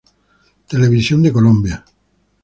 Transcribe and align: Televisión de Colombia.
Televisión 0.71 1.19
de 1.21 1.31
Colombia. 1.31 1.77